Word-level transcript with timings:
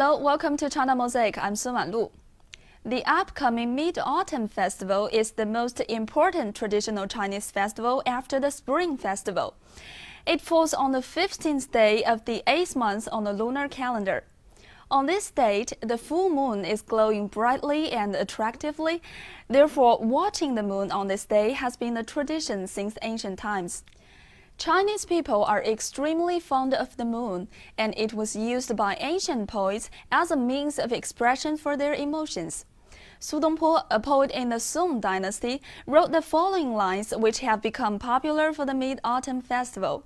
Hello, 0.00 0.16
welcome 0.16 0.56
to 0.58 0.70
China 0.70 0.94
Mosaic. 0.94 1.36
I'm 1.36 1.56
Sun 1.56 1.74
Wanlu. 1.74 2.12
The 2.84 3.04
upcoming 3.04 3.74
Mid 3.74 3.98
Autumn 3.98 4.46
Festival 4.46 5.08
is 5.12 5.32
the 5.32 5.44
most 5.44 5.80
important 5.88 6.54
traditional 6.54 7.08
Chinese 7.08 7.50
festival 7.50 8.00
after 8.06 8.38
the 8.38 8.50
Spring 8.50 8.96
Festival. 8.96 9.54
It 10.24 10.40
falls 10.40 10.72
on 10.72 10.92
the 10.92 11.00
15th 11.00 11.72
day 11.72 12.04
of 12.04 12.26
the 12.26 12.44
eighth 12.46 12.76
month 12.76 13.08
on 13.10 13.24
the 13.24 13.32
lunar 13.32 13.66
calendar. 13.66 14.22
On 14.88 15.06
this 15.06 15.32
date, 15.32 15.72
the 15.80 15.98
full 15.98 16.30
moon 16.30 16.64
is 16.64 16.80
glowing 16.80 17.26
brightly 17.26 17.90
and 17.90 18.14
attractively. 18.14 19.02
Therefore, 19.48 19.98
watching 20.00 20.54
the 20.54 20.62
moon 20.62 20.92
on 20.92 21.08
this 21.08 21.24
day 21.24 21.54
has 21.54 21.76
been 21.76 21.96
a 21.96 22.04
tradition 22.04 22.68
since 22.68 22.96
ancient 23.02 23.40
times. 23.40 23.82
Chinese 24.58 25.04
people 25.04 25.44
are 25.44 25.62
extremely 25.62 26.40
fond 26.40 26.74
of 26.74 26.96
the 26.96 27.04
moon, 27.04 27.46
and 27.78 27.94
it 27.96 28.12
was 28.12 28.34
used 28.34 28.76
by 28.76 28.96
ancient 28.98 29.48
poets 29.48 29.88
as 30.10 30.32
a 30.32 30.36
means 30.36 30.80
of 30.80 30.92
expression 30.92 31.56
for 31.56 31.76
their 31.76 31.94
emotions. 31.94 32.64
Su 33.20 33.38
Dongpo, 33.38 33.84
a 33.88 34.00
poet 34.00 34.32
in 34.32 34.48
the 34.48 34.58
Song 34.58 34.98
dynasty, 34.98 35.62
wrote 35.86 36.10
the 36.10 36.20
following 36.20 36.74
lines 36.74 37.14
which 37.16 37.38
have 37.38 37.62
become 37.62 38.00
popular 38.00 38.52
for 38.52 38.66
the 38.66 38.74
Mid-Autumn 38.74 39.42
Festival. 39.42 40.04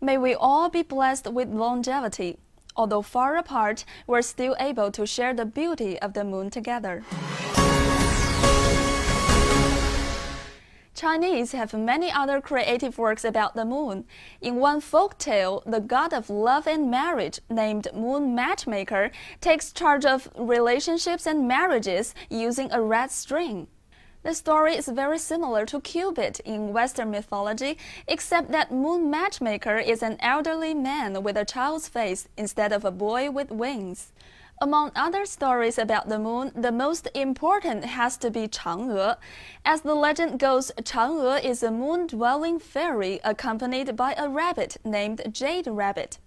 May 0.00 0.18
we 0.18 0.36
all 0.36 0.68
be 0.68 0.84
blessed 0.84 1.32
with 1.32 1.48
longevity. 1.48 2.38
Although 2.76 3.02
far 3.02 3.36
apart, 3.36 3.84
we're 4.06 4.22
still 4.22 4.54
able 4.60 4.92
to 4.92 5.04
share 5.04 5.34
the 5.34 5.44
beauty 5.44 5.98
of 5.98 6.12
the 6.12 6.22
moon 6.22 6.48
together. 6.50 7.02
Chinese 11.08 11.52
have 11.52 11.72
many 11.72 12.12
other 12.12 12.38
creative 12.38 12.98
works 12.98 13.24
about 13.24 13.54
the 13.54 13.64
moon. 13.64 14.04
In 14.42 14.56
one 14.56 14.78
folk 14.82 15.16
tale, 15.16 15.62
the 15.64 15.80
god 15.80 16.12
of 16.12 16.28
love 16.28 16.66
and 16.66 16.90
marriage, 16.90 17.40
named 17.48 17.88
Moon 17.94 18.34
Matchmaker, 18.34 19.10
takes 19.40 19.72
charge 19.72 20.04
of 20.04 20.28
relationships 20.36 21.26
and 21.26 21.48
marriages 21.48 22.14
using 22.28 22.70
a 22.70 22.82
red 22.82 23.10
string. 23.10 23.68
The 24.22 24.34
story 24.34 24.76
is 24.76 24.88
very 24.88 25.18
similar 25.18 25.64
to 25.64 25.80
Cupid 25.80 26.40
in 26.44 26.74
Western 26.74 27.10
mythology, 27.10 27.78
except 28.06 28.50
that 28.50 28.70
Moon 28.70 29.08
Matchmaker 29.08 29.78
is 29.78 30.02
an 30.02 30.18
elderly 30.20 30.74
man 30.74 31.22
with 31.22 31.38
a 31.38 31.46
child's 31.46 31.88
face 31.88 32.28
instead 32.36 32.70
of 32.70 32.84
a 32.84 32.90
boy 32.90 33.30
with 33.30 33.50
wings. 33.50 34.12
Among 34.60 34.90
other 34.96 35.24
stories 35.24 35.78
about 35.78 36.08
the 36.08 36.18
moon, 36.18 36.50
the 36.52 36.72
most 36.72 37.08
important 37.14 37.84
has 37.84 38.16
to 38.16 38.28
be 38.28 38.48
Chang'e. 38.48 39.16
As 39.64 39.82
the 39.82 39.94
legend 39.94 40.40
goes, 40.40 40.72
Chang'e 40.82 41.44
is 41.44 41.62
a 41.62 41.70
moon-dwelling 41.70 42.58
fairy 42.58 43.20
accompanied 43.22 43.94
by 43.94 44.14
a 44.18 44.28
rabbit 44.28 44.76
named 44.84 45.22
Jade 45.30 45.68
Rabbit. 45.68 46.18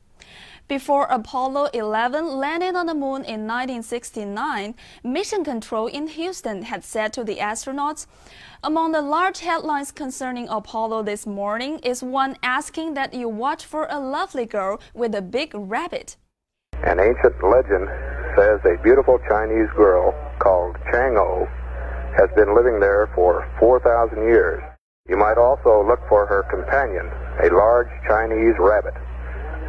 Before 0.69 1.07
Apollo 1.07 1.71
11 1.73 2.25
landed 2.25 2.73
on 2.73 2.85
the 2.85 2.93
moon 2.93 3.25
in 3.25 3.45
1969, 3.45 4.75
Mission 5.03 5.43
Control 5.43 5.87
in 5.87 6.07
Houston 6.07 6.61
had 6.61 6.85
said 6.85 7.11
to 7.11 7.25
the 7.25 7.37
astronauts, 7.37 8.07
Among 8.63 8.93
the 8.93 9.01
large 9.01 9.39
headlines 9.39 9.91
concerning 9.91 10.47
Apollo 10.47 11.03
this 11.03 11.27
morning 11.27 11.79
is 11.79 12.01
one 12.01 12.37
asking 12.41 12.93
that 12.93 13.13
you 13.13 13.27
watch 13.27 13.65
for 13.65 13.87
a 13.89 13.99
lovely 13.99 14.45
girl 14.45 14.79
with 14.93 15.13
a 15.13 15.21
big 15.21 15.51
rabbit. 15.53 16.15
An 16.83 16.99
ancient 17.01 17.43
legend 17.43 18.10
says 18.35 18.59
a 18.65 18.81
beautiful 18.83 19.19
Chinese 19.27 19.69
girl 19.75 20.13
called 20.39 20.75
Chang'e 20.91 21.47
has 22.17 22.29
been 22.35 22.55
living 22.55 22.79
there 22.79 23.09
for 23.15 23.47
4,000 23.59 24.17
years. 24.23 24.61
You 25.07 25.17
might 25.17 25.37
also 25.37 25.85
look 25.87 25.99
for 26.07 26.25
her 26.25 26.43
companion, 26.49 27.09
a 27.43 27.53
large 27.53 27.89
Chinese 28.07 28.55
rabbit, 28.59 28.93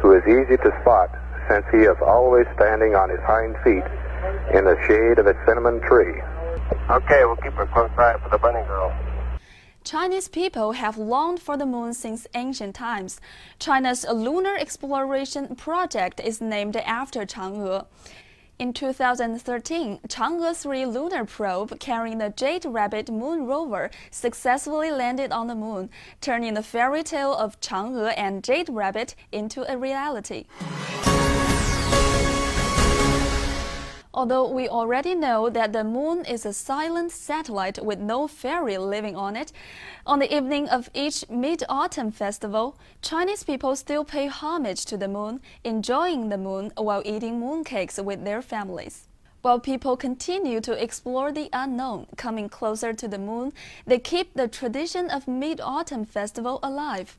who 0.01 0.13
is 0.13 0.23
easy 0.27 0.57
to 0.57 0.71
spot 0.81 1.09
since 1.49 1.65
he 1.71 1.79
is 1.79 1.97
always 2.05 2.45
standing 2.55 2.95
on 2.95 3.09
his 3.09 3.19
hind 3.21 3.55
feet 3.63 3.83
in 4.55 4.65
the 4.65 4.77
shade 4.87 5.19
of 5.19 5.27
a 5.27 5.35
cinnamon 5.45 5.81
tree. 5.81 6.21
Okay, 6.89 7.25
we'll 7.25 7.35
keep 7.37 7.57
a 7.57 7.65
close 7.67 7.91
eye 7.97 8.15
for 8.21 8.29
the 8.29 8.37
bunny 8.37 8.63
girl. 8.67 8.93
Chinese 9.83 10.29
people 10.29 10.71
have 10.71 10.97
longed 10.97 11.41
for 11.41 11.57
the 11.57 11.65
moon 11.65 11.93
since 11.93 12.25
ancient 12.35 12.73
times. 12.73 13.19
China's 13.59 14.05
lunar 14.09 14.55
exploration 14.55 15.55
project 15.55 16.21
is 16.21 16.39
named 16.39 16.77
after 16.77 17.25
Chang'e. 17.25 17.85
In 18.59 18.71
2013, 18.71 19.99
Chang'e 20.07 20.55
3 20.55 20.85
lunar 20.85 21.25
probe 21.25 21.79
carrying 21.79 22.19
the 22.19 22.29
Jade 22.29 22.65
Rabbit 22.65 23.09
moon 23.09 23.47
rover 23.47 23.89
successfully 24.11 24.91
landed 24.91 25.31
on 25.31 25.47
the 25.47 25.55
moon, 25.55 25.89
turning 26.21 26.53
the 26.53 26.61
fairy 26.61 27.01
tale 27.01 27.33
of 27.33 27.59
Chang'e 27.59 28.13
and 28.15 28.43
Jade 28.43 28.69
Rabbit 28.69 29.15
into 29.31 29.69
a 29.71 29.75
reality. 29.75 30.45
Although 34.15 34.47
we 34.47 34.69
already 34.69 35.15
know 35.15 35.49
that 35.49 35.73
the 35.73 35.83
moon 35.83 36.23
is 36.25 36.45
a 36.45 36.53
silent 36.53 37.11
satellite 37.11 37.83
with 37.83 37.97
no 37.97 38.27
fairy 38.27 38.77
living 38.77 39.15
on 39.15 39.35
it, 39.35 39.51
on 40.05 40.19
the 40.19 40.31
evening 40.31 40.69
of 40.69 40.87
each 40.93 41.27
Mid 41.31 41.63
Autumn 41.67 42.11
festival, 42.11 42.77
Chinese 43.01 43.43
people 43.43 43.75
still 43.75 44.05
pay 44.05 44.27
homage 44.27 44.85
to 44.85 44.97
the 44.97 45.07
moon, 45.07 45.41
enjoying 45.63 46.29
the 46.29 46.37
moon 46.37 46.71
while 46.77 47.01
eating 47.05 47.39
mooncakes 47.39 48.03
with 48.03 48.23
their 48.23 48.43
families. 48.43 49.07
While 49.41 49.59
people 49.59 49.97
continue 49.97 50.61
to 50.61 50.71
explore 50.71 51.31
the 51.31 51.49
unknown, 51.51 52.05
coming 52.15 52.49
closer 52.49 52.93
to 52.93 53.07
the 53.07 53.17
moon, 53.17 53.51
they 53.87 53.97
keep 53.97 54.35
the 54.35 54.47
tradition 54.47 55.09
of 55.09 55.27
Mid 55.27 55.59
Autumn 55.59 56.05
Festival 56.05 56.59
alive. 56.61 57.17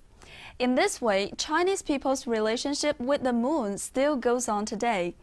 In 0.59 0.75
this 0.75 1.01
way, 1.03 1.33
Chinese 1.37 1.83
people's 1.83 2.27
relationship 2.27 2.99
with 3.01 3.23
the 3.23 3.33
moon 3.33 3.79
still 3.79 4.17
goes 4.17 4.49
on 4.49 4.65
today. 4.65 5.15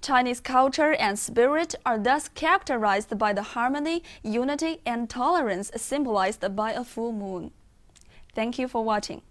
Chinese 0.00 0.40
culture 0.40 0.94
and 0.94 1.18
spirit 1.18 1.74
are 1.84 1.98
thus 1.98 2.28
characterized 2.28 3.18
by 3.18 3.32
the 3.32 3.42
harmony, 3.42 4.02
unity, 4.22 4.80
and 4.86 5.10
tolerance 5.10 5.70
symbolized 5.76 6.44
by 6.54 6.72
a 6.72 6.84
full 6.84 7.12
moon. 7.12 7.50
Thank 8.34 8.58
you 8.58 8.68
for 8.68 8.84
watching. 8.84 9.22